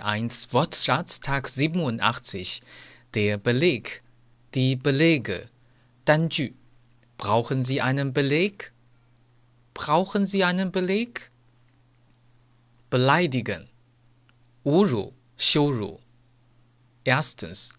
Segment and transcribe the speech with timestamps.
[0.00, 2.62] 1 Wortschatz Tag 87
[3.14, 4.02] Der Beleg
[4.54, 5.48] Die Belege
[6.04, 6.50] Danju
[7.18, 8.72] Brauchen Sie einen Beleg?
[9.74, 11.30] Brauchen Sie einen Beleg?
[12.88, 13.68] Beleidigen
[14.64, 15.98] Uru Shuru
[17.04, 17.74] Erstens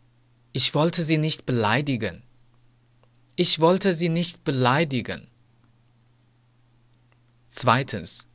[0.51, 2.21] Ich wollte Sie nicht beleidigen.
[3.35, 5.27] Ich wollte Sie nicht beleidigen.
[7.49, 8.27] Zweitens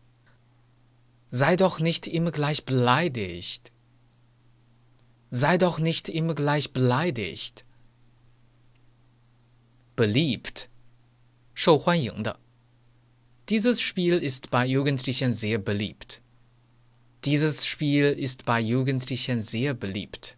[1.31, 3.71] Sei doch nicht immer gleich beleidigt.
[5.31, 7.66] Sei doch nicht immer gleich beleidigt.
[9.95, 10.70] Beliebt.
[11.55, 12.39] 受欢迎的.
[13.49, 16.21] Dieses Spiel ist bei Jugendlichen sehr beliebt.
[17.25, 20.38] Dieses Spiel ist bei Jugendlichen sehr beliebt.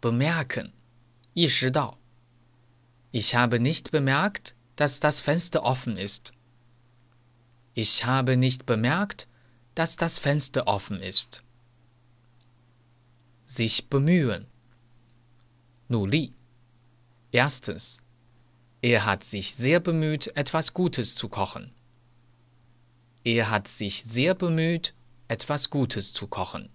[0.00, 0.72] Bemerken.
[1.34, 1.98] 意识到.
[3.12, 6.32] Ich habe nicht bemerkt, dass das Fenster offen ist.
[7.73, 9.27] Ich habe nicht bemerkt,
[9.75, 11.43] dass das Fenster offen ist.
[13.45, 14.45] Sich bemühen.
[15.89, 16.33] 努力.
[17.31, 18.01] Erstens.
[18.81, 21.71] Er hat sich sehr bemüht, etwas Gutes zu kochen.
[23.23, 24.93] Er hat sich sehr bemüht,
[25.27, 26.69] etwas Gutes zu kochen.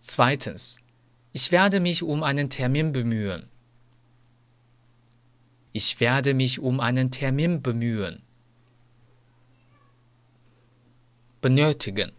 [0.00, 0.78] Zweitens.
[1.32, 3.48] Ich werde mich um einen Termin bemühen.
[5.72, 8.22] Ich werde mich um einen Termin bemühen.
[11.41, 12.11] benötigen,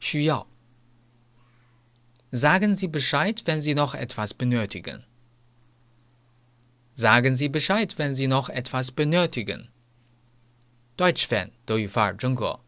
[0.00, 0.46] 需要.
[2.32, 5.04] Sagen Sie Bescheid, wenn Sie noch etwas benötigen.
[6.94, 9.68] Sagen Sie Bescheid, wenn Sie noch etwas benötigen.
[10.96, 12.60] Deutsch Fan 德语范儿真格。